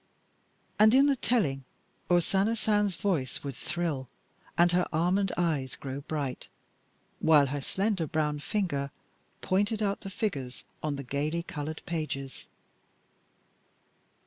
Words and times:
And 0.79 0.95
in 0.95 1.05
the 1.05 1.15
telling 1.15 1.63
O 2.09 2.19
Sana 2.19 2.57
Man's 2.65 2.95
voice 2.95 3.43
would 3.43 3.55
thrill, 3.55 4.09
and 4.57 4.71
her 4.71 4.87
almond 4.91 5.31
eyes 5.37 5.75
grow 5.75 6.01
bright, 6.01 6.47
while 7.19 7.45
her 7.45 7.61
slender 7.61 8.07
brown 8.07 8.39
finger 8.39 8.89
pointed 9.41 9.83
out 9.83 10.01
the 10.01 10.09
figures 10.09 10.63
on 10.81 10.95
the 10.95 11.03
gaily 11.03 11.43
colored 11.43 11.83
pages. 11.85 12.47